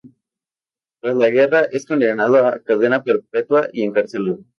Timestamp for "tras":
0.99-1.15